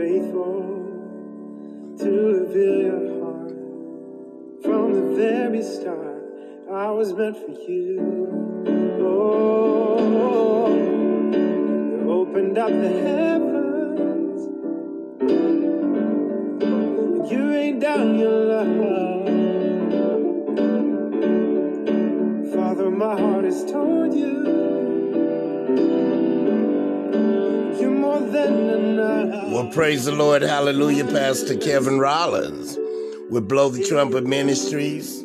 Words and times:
faithful 0.00 0.62
to 1.98 2.10
reveal 2.38 2.76
your 2.88 3.04
heart 3.20 3.52
from 4.62 4.94
the 4.94 5.02
very 5.14 5.62
start. 5.62 6.24
I 6.72 6.90
was 6.90 7.12
meant 7.12 7.36
for 7.36 7.50
you. 7.68 7.98
Oh, 9.02 10.68
you 10.72 12.10
opened 12.10 12.56
up 12.56 12.70
the 12.70 12.92
heavens. 13.08 14.40
You 17.30 17.50
rained 17.50 17.82
down 17.82 18.18
your 18.18 18.38
love. 18.54 19.26
Father, 22.54 22.90
my 22.90 23.20
heart 23.20 23.44
has 23.44 23.70
told 23.70 24.14
you. 24.14 24.89
Well, 28.32 29.70
praise 29.72 30.04
the 30.04 30.12
Lord. 30.12 30.42
Hallelujah. 30.42 31.04
Pastor 31.04 31.56
Kevin 31.56 31.98
Rollins 31.98 32.78
with 33.28 33.48
Blow 33.48 33.70
the 33.70 33.82
Trumpet 33.82 34.24
Ministries, 34.24 35.24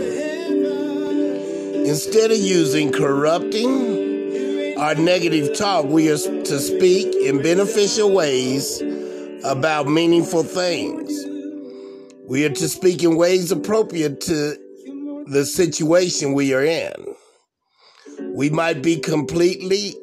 Instead 1.87 2.31
of 2.31 2.37
using 2.37 2.93
corrupting 2.93 4.77
or 4.79 4.95
negative 4.97 5.57
talk, 5.57 5.87
we 5.87 6.11
are 6.11 6.19
to 6.19 6.59
speak 6.59 7.15
in 7.15 7.41
beneficial 7.41 8.13
ways 8.13 8.83
about 9.45 9.89
meaningful 9.89 10.43
things. 10.43 11.11
We 12.29 12.45
are 12.45 12.51
to 12.51 12.69
speak 12.69 13.03
in 13.03 13.17
ways 13.17 13.51
appropriate 13.51 14.21
to 14.23 14.59
the 15.27 15.47
situation 15.47 16.35
we 16.35 16.53
are 16.53 16.63
in. 16.63 16.93
We 18.35 18.51
might 18.51 18.83
be 18.83 18.99
completely 18.99 19.95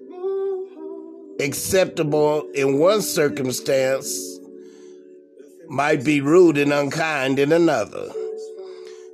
acceptable 1.40 2.50
in 2.56 2.80
one 2.80 3.04
circumstance, 3.04 4.39
might 5.70 6.04
be 6.04 6.20
rude 6.20 6.58
and 6.58 6.74
unkind 6.74 7.40
in 7.40 7.52
another. 7.52 8.10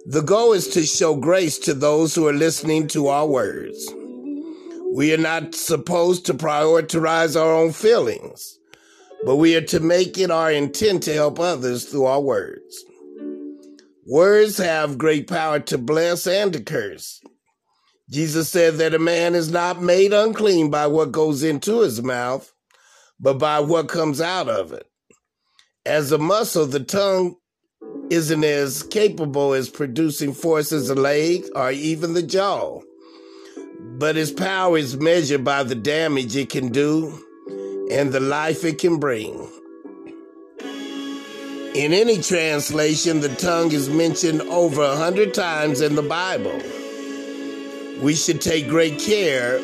The 0.07 0.21
goal 0.21 0.53
is 0.53 0.67
to 0.69 0.83
show 0.83 1.16
grace 1.16 1.59
to 1.59 1.73
those 1.73 2.16
who 2.16 2.27
are 2.27 2.33
listening 2.33 2.88
to 2.89 3.07
our 3.07 3.27
words. 3.27 3.93
We 4.93 5.13
are 5.13 5.17
not 5.17 5.53
supposed 5.53 6.25
to 6.27 6.33
prioritize 6.33 7.39
our 7.39 7.53
own 7.53 7.73
feelings, 7.73 8.57
but 9.25 9.35
we 9.35 9.55
are 9.55 9.61
to 9.61 9.79
make 9.81 10.17
it 10.17 10.31
our 10.31 10.51
intent 10.51 11.03
to 11.03 11.13
help 11.13 11.39
others 11.39 11.85
through 11.85 12.05
our 12.05 12.21
words. 12.21 12.85
Words 14.07 14.57
have 14.57 14.97
great 14.97 15.27
power 15.27 15.59
to 15.61 15.77
bless 15.77 16.27
and 16.27 16.53
to 16.53 16.61
curse. 16.61 17.19
Jesus 18.09 18.49
said 18.49 18.75
that 18.75 18.93
a 18.93 18.99
man 18.99 19.33
is 19.35 19.51
not 19.51 19.81
made 19.81 20.13
unclean 20.13 20.69
by 20.69 20.87
what 20.87 21.11
goes 21.11 21.43
into 21.43 21.81
his 21.81 22.01
mouth, 22.03 22.53
but 23.19 23.39
by 23.39 23.59
what 23.59 23.89
comes 23.89 24.22
out 24.22 24.47
of 24.47 24.72
it. 24.72 24.87
As 25.85 26.12
a 26.12 26.18
muscle, 26.18 26.66
the 26.66 26.79
tongue 26.79 27.35
isn't 28.09 28.44
as 28.44 28.81
capable 28.81 29.53
as 29.53 29.69
producing 29.69 30.34
force 30.34 30.72
as 30.72 30.88
the 30.88 30.96
leg 30.96 31.46
or 31.53 31.69
even 31.69 32.13
the 32.13 32.23
jaw, 32.23 32.81
but 34.00 34.18
its 34.18 34.31
power 34.31 34.79
is 34.79 34.97
measured 34.97 35.44
by 35.44 35.62
the 35.62 35.75
damage 35.75 36.35
it 36.35 36.50
can 36.50 36.69
do 36.69 37.23
and 37.91 38.12
the 38.12 38.19
life 38.19 38.63
it 38.63 38.79
can 38.79 38.97
bring. 38.97 39.47
In 41.75 41.94
any 41.94 42.19
translation, 42.19 43.19
the 43.19 43.35
tongue 43.35 43.72
is 43.72 43.88
mentioned 43.88 44.41
over 44.41 44.81
a 44.81 44.96
hundred 44.96 45.35
times 45.35 45.81
in 45.81 45.94
the 45.94 46.02
Bible. 46.02 46.59
We 48.03 48.16
should 48.16 48.41
take 48.41 48.69
great 48.69 48.97
care 49.00 49.59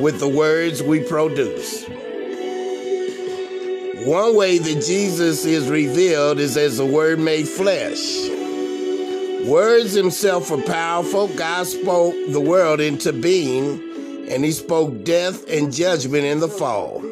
with 0.00 0.20
the 0.20 0.28
words 0.28 0.84
we 0.84 1.00
produce. 1.00 1.84
One 4.04 4.36
way 4.36 4.58
that 4.58 4.84
Jesus 4.84 5.44
is 5.44 5.68
revealed 5.68 6.38
is 6.38 6.56
as 6.56 6.78
the 6.78 6.86
Word 6.86 7.18
made 7.18 7.48
flesh. 7.48 8.28
Words 9.44 9.92
himself 9.92 10.50
are 10.50 10.62
powerful. 10.62 11.28
God 11.28 11.66
spoke 11.66 12.14
the 12.28 12.40
world 12.40 12.80
into 12.80 13.12
being, 13.12 14.26
and 14.30 14.44
he 14.44 14.52
spoke 14.52 15.04
death 15.04 15.48
and 15.48 15.72
judgment 15.72 16.24
in 16.24 16.40
the 16.40 16.48
fall. 16.48 17.02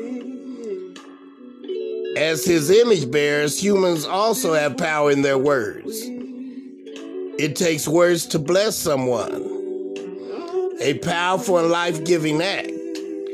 As 2.17 2.45
his 2.45 2.71
image 2.71 3.11
bearers, 3.11 3.63
humans 3.63 4.05
also 4.05 4.55
have 4.55 4.77
power 4.77 5.11
in 5.11 5.23
their 5.23 5.39
words. 5.39 6.03
It 7.39 7.57
takes 7.57 7.87
words 7.87 8.27
to 8.27 8.39
bless 8.39 8.77
someone, 8.77 9.43
a 10.81 10.99
powerful 11.03 11.59
and 11.59 11.71
life 11.71 12.05
giving 12.05 12.41
act. 12.41 12.76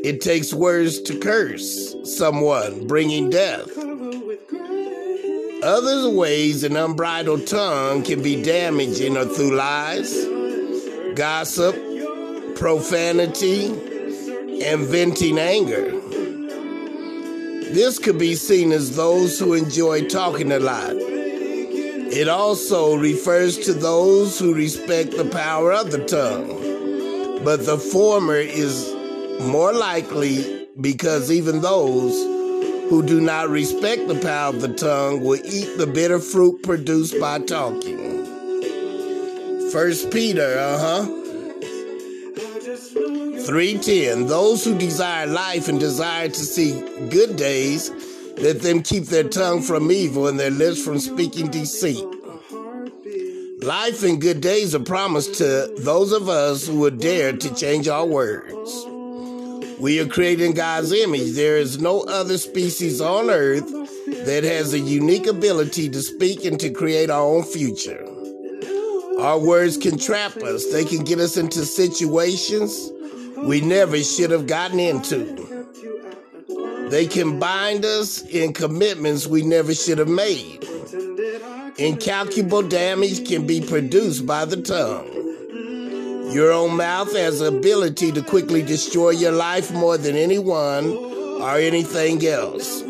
It 0.05 0.21
takes 0.21 0.53
words 0.53 1.01
to 1.03 1.19
curse 1.19 1.95
someone, 2.03 2.89
bringing 2.89 3.31
death. 3.31 3.69
Other 5.63 6.11
ways 6.11 6.65
an 6.65 6.77
unbridled 6.77 7.47
tongue 7.47 8.03
can 8.03 8.21
be 8.21 8.43
damaging 8.43 9.17
are 9.17 9.27
through 9.27 9.55
lies, 9.55 10.13
gossip, 11.15 11.77
profanity, 12.57 13.67
and 14.65 14.81
venting 14.87 15.39
anger. 15.39 15.93
This 17.73 18.01
could 18.01 18.19
be 18.19 18.35
seen 18.35 18.73
as 18.73 18.97
those 18.97 19.39
who 19.39 19.55
enjoy 19.55 20.09
talking 20.09 20.51
a 20.51 20.59
lot. 20.59 20.95
It 20.95 22.27
also 22.29 22.97
refers 22.97 23.57
to 23.67 23.73
those 23.73 24.37
who 24.37 24.53
respect 24.53 25.17
the 25.17 25.25
power 25.27 25.73
of 25.73 25.93
the 25.93 26.05
tongue, 26.05 27.45
but 27.45 27.65
the 27.67 27.79
former 27.79 28.37
is 28.37 28.92
more 29.47 29.73
likely 29.73 30.69
because 30.81 31.31
even 31.31 31.61
those 31.61 32.15
who 32.91 33.03
do 33.03 33.21
not 33.21 33.49
respect 33.49 34.07
the 34.09 34.21
power 34.21 34.55
of 34.55 34.61
the 34.61 34.73
tongue 34.75 35.23
will 35.23 35.41
eat 35.45 35.79
the 35.79 35.87
bitter 35.87 36.19
fruit 36.19 36.63
produced 36.63 37.19
by 37.19 37.39
talking. 37.39 38.27
First 39.71 40.11
Peter, 40.11 40.59
uh 40.59 40.79
huh. 40.79 41.19
310 43.47 44.27
Those 44.27 44.65
who 44.65 44.79
desire 44.79 45.27
life 45.27 45.69
and 45.69 45.81
desire 45.81 46.29
to 46.29 46.41
see 46.41 46.81
good 47.09 47.37
days, 47.37 47.91
let 48.37 48.61
them 48.61 48.83
keep 48.83 49.07
their 49.07 49.29
tongue 49.29 49.63
from 49.63 49.91
evil 49.91 50.29
and 50.29 50.39
their 50.39 50.51
lips 50.51 50.85
from 50.85 50.99
speaking 50.99 51.51
deceit. 51.51 52.05
Life 53.63 54.03
and 54.03 54.21
good 54.21 54.41
days 54.41 54.75
are 54.75 54.81
promised 54.81 55.35
to 55.37 55.73
those 55.79 56.13
of 56.13 56.29
us 56.29 56.67
who 56.67 56.81
would 56.81 56.99
dare 56.99 57.33
to 57.33 57.55
change 57.55 57.89
our 57.89 58.05
words. 58.05 58.87
We 59.83 59.99
are 59.99 60.07
created 60.07 60.45
in 60.45 60.55
God's 60.55 60.93
image. 60.93 61.33
There 61.33 61.57
is 61.57 61.81
no 61.81 62.03
other 62.03 62.39
species 62.39 63.01
on 63.01 63.29
earth 63.29 63.67
that 64.27 64.45
has 64.45 64.73
a 64.73 64.79
unique 64.79 65.27
ability 65.27 65.89
to 65.89 66.01
speak 66.01 66.45
and 66.45 66.61
to 66.61 66.71
create 66.71 67.11
our 67.11 67.21
own 67.21 67.43
future. 67.43 68.07
Our 69.19 69.41
words 69.41 69.77
can 69.77 69.99
trap 69.99 70.37
us, 70.37 70.71
they 70.71 70.85
can 70.85 71.03
get 71.03 71.19
us 71.19 71.37
into 71.37 71.65
situations 71.65 72.93
we 73.39 73.61
never 73.61 73.99
should 74.05 74.31
have 74.31 74.47
gotten 74.47 74.79
into. 74.79 75.67
They 76.89 77.09
can 77.09 77.41
bind 77.41 77.85
us 77.85 78.23
in 78.23 78.53
commitments 78.53 79.27
we 79.27 79.43
never 79.43 79.75
should 79.75 79.99
have 79.99 80.07
made. 80.07 80.65
Incalculable 81.77 82.63
damage 82.63 83.27
can 83.27 83.49
be 83.49 83.61
produced 83.61 84.27
by 84.27 84.45
the 84.45 84.63
tongue. 84.63 85.22
Your 86.33 86.51
own 86.51 86.79
mouth 86.79 87.15
has 87.15 87.41
the 87.41 87.49
ability 87.49 88.11
to 88.13 88.23
quickly 88.23 88.63
destroy 88.63 89.11
your 89.11 89.33
life 89.33 89.71
more 89.71 89.99
than 89.99 90.17
anyone 90.17 90.87
or 90.87 91.59
anything 91.59 92.25
else. 92.27 92.83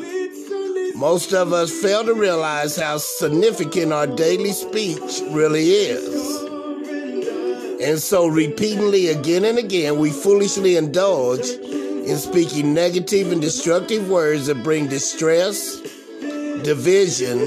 Most 0.95 1.35
of 1.35 1.53
us 1.53 1.73
fail 1.73 2.05
to 2.05 2.15
realize 2.15 2.77
how 2.77 2.99
significant 2.99 3.93
our 3.93 4.07
daily 4.07 4.53
speech 4.53 5.21
really 5.31 5.71
is. 5.71 6.43
And 7.83 7.99
so, 7.99 8.29
repeatedly 8.29 9.09
again 9.09 9.45
and 9.45 9.59
again, 9.59 9.99
we 9.99 10.11
foolishly 10.11 10.77
indulge 10.77 11.49
in 11.49 12.17
speaking 12.19 12.73
negative 12.75 13.33
and 13.33 13.41
destructive 13.41 14.09
words 14.09 14.47
that 14.47 14.63
bring 14.63 14.87
distress, 14.87 15.81
division, 16.63 17.39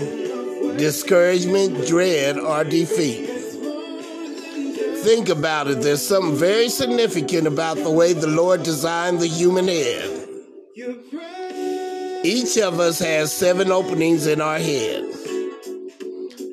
discouragement, 0.76 1.88
dread, 1.88 2.38
or 2.38 2.66
defeat. 2.66 3.35
Think 5.06 5.30
about 5.30 5.68
it. 5.68 5.82
There's 5.82 6.02
something 6.02 6.36
very 6.36 6.68
significant 6.68 7.46
about 7.46 7.78
the 7.78 7.92
way 7.92 8.14
the 8.14 8.26
Lord 8.26 8.64
designed 8.64 9.20
the 9.20 9.28
human 9.28 9.68
head. 9.68 10.10
Each 12.24 12.58
of 12.58 12.80
us 12.80 12.98
has 12.98 13.32
seven 13.32 13.70
openings 13.70 14.26
in 14.26 14.42
our 14.42 14.58
head. 14.58 15.04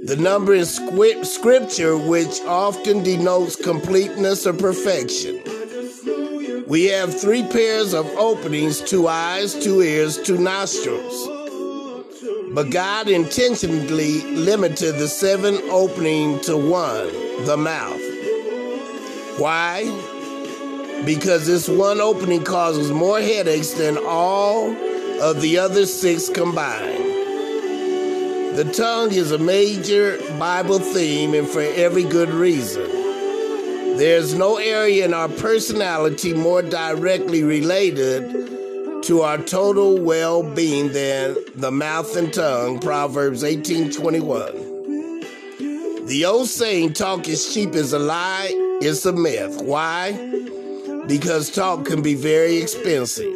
The 0.05 0.19
number 0.21 0.53
in 0.53 0.67
scripture, 0.67 1.97
which 1.97 2.43
often 2.43 3.03
denotes 3.03 3.57
completeness 3.57 4.47
or 4.47 4.53
perfection. 4.53 5.41
We 6.67 6.85
have 6.89 7.19
three 7.19 7.45
pairs 7.45 7.95
of 7.95 8.07
openings 8.19 8.83
two 8.83 9.09
eyes, 9.09 9.55
two 9.55 9.81
ears, 9.81 10.23
two 10.23 10.37
nostrils. 10.37 11.27
But 12.53 12.69
God 12.69 13.09
intentionally 13.09 14.21
limited 14.37 14.97
the 14.97 15.09
seven 15.09 15.55
opening 15.71 16.39
to 16.41 16.59
one, 16.59 17.47
the 17.47 17.57
mouth. 17.57 18.12
Why? 19.39 19.85
Because 21.05 21.47
this 21.47 21.69
one 21.69 22.01
opening 22.01 22.45
causes 22.45 22.91
more 22.91 23.21
headaches 23.21 23.73
than 23.73 23.99
all 23.99 24.71
of 25.21 25.41
the 25.41 25.59
other 25.59 25.87
six 25.87 26.29
combined. 26.29 27.05
The 28.57 28.71
tongue 28.73 29.13
is 29.13 29.33
a 29.33 29.39
major 29.39 30.19
Bible 30.39 30.79
theme 30.79 31.33
and 31.33 31.49
for 31.49 31.63
every 31.63 32.05
good 32.05 32.29
reason. 32.29 32.83
There's 33.97 34.35
no 34.35 34.59
area 34.59 35.05
in 35.05 35.15
our 35.15 35.29
personality 35.29 36.35
more 36.35 36.61
directly 36.61 37.43
related 37.43 39.03
to 39.05 39.23
our 39.23 39.39
total 39.39 39.99
well-being 39.99 40.93
than 40.93 41.37
the 41.55 41.71
mouth 41.71 42.15
and 42.17 42.33
tongue, 42.33 42.79
Proverbs 42.79 43.43
18:21. 43.43 46.07
The 46.07 46.25
old 46.27 46.49
saying 46.49 46.93
talk 46.93 47.29
is 47.29 47.53
cheap 47.53 47.75
is 47.75 47.93
a 47.93 47.99
lie, 47.99 48.53
it's 48.85 49.07
a 49.07 49.13
myth. 49.13 49.63
Why? 49.63 50.13
Because 51.07 51.51
talk 51.51 51.85
can 51.85 52.03
be 52.03 52.15
very 52.15 52.57
expensive. 52.57 53.33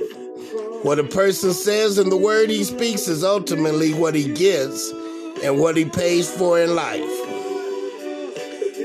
What 0.83 0.99
a 0.99 1.05
person 1.05 1.53
says 1.53 1.99
and 1.99 2.11
the 2.11 2.17
word 2.17 2.51
he 2.51 2.65
speaks 2.65 3.07
is 3.07 3.23
ultimately 3.23 3.95
what 3.95 4.15
he 4.15 4.33
gets 4.33 4.91
and 5.43 5.61
what 5.61 5.77
he 5.77 5.85
pays 5.85 6.29
for 6.29 6.59
in 6.61 6.75
life. 6.75 7.01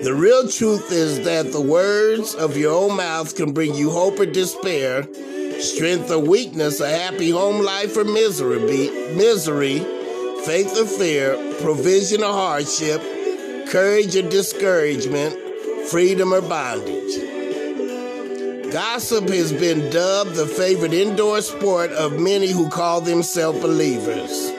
The 0.04 0.13
real 0.16 0.48
truth 0.48 0.92
is 0.92 1.25
that 1.25 1.52
the 1.52 1.62
words 1.62 2.36
of 2.36 2.58
your 2.58 2.74
own 2.74 2.96
mouth 2.96 3.36
can 3.36 3.54
bring 3.54 3.74
you 3.74 3.90
hope 3.90 4.19
or 4.19 4.25
despair, 4.25 5.04
strength 5.60 6.12
or 6.12 6.19
weakness, 6.19 6.80
a 6.80 6.90
happy 6.90 7.30
home 7.31 7.63
life 7.63 7.98
or 7.98 8.04
misery, 8.04 8.60
misery, 9.16 9.80
faith 10.46 10.78
or 10.78 10.86
fear, 10.86 11.36
provision 11.62 12.24
or 12.24 12.34
hardship, 12.34 13.02
courage 13.68 14.16
or 14.16 14.28
discouragement, 14.28 15.38
freedom 15.89 16.33
or 16.33 16.42
bondage. 16.42 17.16
Gossip 18.72 19.28
has 19.30 19.51
been 19.51 19.89
dubbed 19.89 20.36
the 20.36 20.48
favorite 20.48 20.94
indoor 20.94 21.42
sport 21.42 21.92
of 21.92 22.19
many 22.19 22.51
who 22.51 22.69
call 22.69 23.01
themselves 23.01 23.60
believers. 23.60 24.51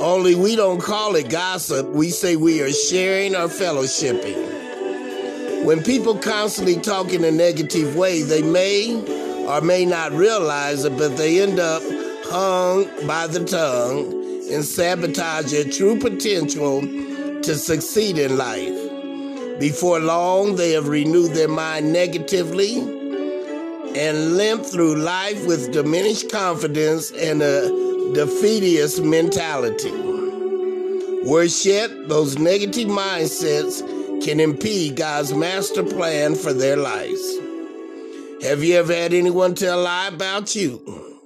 Only 0.00 0.36
we 0.36 0.54
don't 0.54 0.80
call 0.80 1.16
it 1.16 1.28
gossip, 1.28 1.88
we 1.88 2.10
say 2.10 2.36
we 2.36 2.62
are 2.62 2.70
sharing 2.70 3.34
or 3.34 3.48
fellowshipping. 3.48 5.64
When 5.64 5.82
people 5.82 6.16
constantly 6.16 6.76
talk 6.76 7.12
in 7.12 7.24
a 7.24 7.32
negative 7.32 7.96
way, 7.96 8.22
they 8.22 8.42
may 8.42 8.94
or 9.48 9.60
may 9.60 9.84
not 9.84 10.12
realize 10.12 10.84
it, 10.84 10.96
but 10.96 11.16
they 11.16 11.42
end 11.42 11.58
up 11.58 11.82
hung 12.26 12.84
by 13.06 13.26
the 13.26 13.44
tongue 13.44 14.12
and 14.52 14.64
sabotage 14.64 15.50
their 15.50 15.64
true 15.64 15.98
potential 15.98 16.82
to 16.82 17.54
succeed 17.56 18.18
in 18.18 18.36
life. 18.36 18.77
Before 19.58 19.98
long, 19.98 20.54
they 20.54 20.70
have 20.72 20.86
renewed 20.86 21.32
their 21.32 21.48
mind 21.48 21.92
negatively 21.92 22.78
and 22.78 24.36
limp 24.36 24.64
through 24.64 24.94
life 24.94 25.44
with 25.46 25.72
diminished 25.72 26.30
confidence 26.30 27.10
and 27.10 27.42
a 27.42 27.68
defeatist 28.14 29.02
mentality. 29.02 29.90
Worse 31.24 31.66
yet, 31.66 31.90
those 32.08 32.38
negative 32.38 32.86
mindsets 32.88 33.82
can 34.24 34.38
impede 34.38 34.94
God's 34.94 35.34
master 35.34 35.82
plan 35.82 36.36
for 36.36 36.52
their 36.52 36.76
lives. 36.76 37.38
Have 38.42 38.62
you 38.62 38.76
ever 38.76 38.94
had 38.94 39.12
anyone 39.12 39.56
tell 39.56 39.80
a 39.80 39.82
lie 39.82 40.08
about 40.08 40.54
you? 40.54 41.18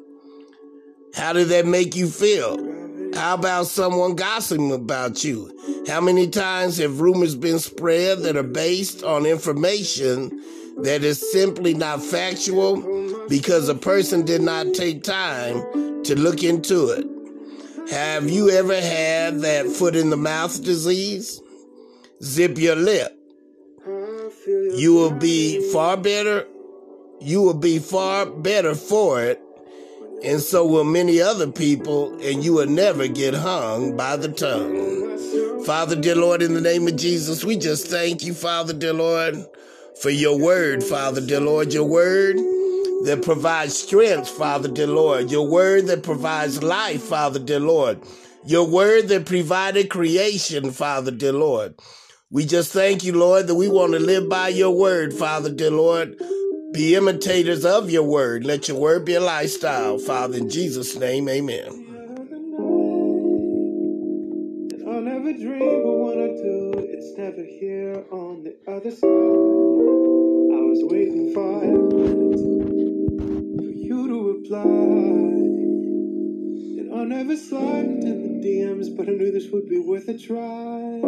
How 1.15 1.35
did 1.35 1.49
that 1.49 1.67
make 1.67 1.95
you 1.95 2.09
feel? 2.09 2.72
How 3.15 3.35
about 3.35 3.67
someone 3.67 4.15
gossiping 4.17 4.73
about 4.73 5.25
you? 5.25 5.85
How 5.87 6.01
many 6.01 6.29
times 6.29 6.79
have 6.79 7.01
rumors 7.01 7.35
been 7.35 7.59
spread 7.59 8.21
that 8.21 8.37
are 8.37 8.43
based 8.43 9.03
on 9.03 9.27
information 9.27 10.43
that 10.79 11.05
is 11.05 11.31
simply 11.33 11.75
not 11.75 12.03
factual 12.03 13.27
because 13.29 13.69
a 13.69 13.75
person 13.75 14.25
did 14.25 14.41
not 14.41 14.75
take 14.75 15.03
time 15.03 16.03
to 16.05 16.19
look 16.19 16.43
into 16.43 16.89
it. 16.89 17.07
Have 17.91 18.31
you 18.31 18.51
ever 18.51 18.81
had 18.81 19.41
that 19.41 19.67
foot 19.67 19.97
in 19.97 20.11
the 20.11 20.17
mouth 20.17 20.63
disease? 20.63 21.41
Zip 22.23 22.59
your 22.59 22.77
lip. 22.77 23.19
You 24.75 24.95
will 24.95 25.13
be 25.13 25.71
far 25.73 25.97
better. 25.97 26.47
You 27.21 27.43
will 27.43 27.55
be 27.55 27.79
far 27.79 28.27
better 28.27 28.75
for 28.75 29.23
it. 29.23 29.42
And 30.25 30.41
so 30.41 30.65
will 30.67 30.85
many 30.85 31.21
other 31.21 31.51
people, 31.51 32.15
and 32.23 32.45
you 32.45 32.55
will 32.55 32.69
never 32.69 33.09
get 33.09 33.35
hung 33.35 33.97
by 33.97 34.17
the 34.17 34.29
tongue. 34.29 35.65
Father, 35.65 35.97
dear 35.97 36.17
Lord, 36.17 36.43
in 36.43 36.55
the 36.55 36.61
name 36.61 36.87
of 36.89 36.97
Jesus, 36.97 37.45
we 37.45 37.57
just 37.57 37.89
thank 37.89 38.25
you, 38.25 38.35
Father, 38.35 38.73
dear 38.73 38.93
Lord 38.93 39.47
for 40.03 40.11
your 40.11 40.39
word, 40.39 40.83
Father, 40.83 41.21
dear 41.21 41.41
Lord, 41.41 41.73
your 41.73 41.85
word 41.85 42.37
that 43.05 43.21
provides 43.23 43.77
strength, 43.77 44.29
Father, 44.29 44.69
dear 44.69 44.89
Lord, 44.89 45.31
your 45.31 45.49
word 45.49 45.87
that 45.87 46.03
provides 46.03 46.63
life, 46.63 47.03
Father, 47.03 47.39
dear 47.39 47.61
Lord, 47.61 48.01
your 48.45 48.67
word 48.67 49.09
that 49.09 49.27
provided 49.27 49.91
creation, 49.91 50.73
Father, 50.73 51.13
dear 51.13 51.33
Lord. 51.33 51.75
We 52.31 52.47
just 52.47 52.73
thank 52.73 53.05
you, 53.05 53.13
Lord, 53.13 53.47
that 53.47 53.55
we 53.55 53.69
want 53.69 53.93
to 53.93 53.99
live 54.01 54.29
by 54.29 54.49
your 54.49 54.71
word, 54.71 55.13
Father, 55.13 55.53
dear 55.53 55.71
Lord. 55.71 56.17
Be 56.73 56.97
imitators 56.97 57.65
of 57.65 57.91
your 57.91 58.03
word. 58.03 58.45
Let 58.45 58.69
your 58.69 58.79
word 58.79 59.05
be 59.05 59.15
a 59.15 59.21
lifestyle, 59.21 59.99
Father, 59.99 60.39
in 60.39 60.49
Jesus' 60.49 60.97
name, 60.97 61.29
amen. 61.29 61.67
I'll 64.87 65.01
never 65.01 65.33
dream, 65.33 65.83
but 65.83 65.97
when 65.97 66.19
I 66.19 66.29
do, 66.29 66.73
it's 66.77 67.19
never 67.19 67.45
here 67.45 68.05
on 68.11 68.45
the 68.45 68.57
other 68.67 68.91
side 68.91 69.73
was 70.73 70.85
waiting 70.85 71.35
for 71.35 71.63
you 73.77 74.09
to 74.09 74.33
reply. 74.33 74.63
And 76.81 76.95
I 76.95 77.05
never 77.05 77.37
slide 77.37 77.85
into 77.85 78.07
the 78.07 78.41
DMs, 78.43 78.97
but 78.97 79.07
I 79.07 79.13
knew 79.13 79.31
this 79.31 79.49
would 79.53 79.69
be 79.69 79.79
worth 79.79 80.09
a 80.09 80.17
try. 80.17 81.03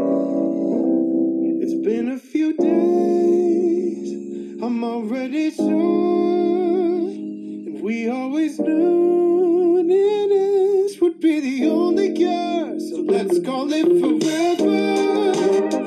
It's 1.62 1.75
been 1.83 2.11
a 2.11 2.18
few 2.18 2.54
days. 2.59 4.43
I'm 4.64 4.83
already 4.83 5.50
sure, 5.50 7.11
and 7.11 7.83
we 7.83 8.09
always 8.09 8.59
knew 8.59 9.85
this 9.87 10.99
would 11.02 11.21
be 11.21 11.40
the 11.40 11.68
only 11.68 12.14
cure. 12.14 12.80
So 12.80 13.02
let's 13.02 13.44
call 13.44 13.71
it 13.75 13.85
forever. 13.85 15.84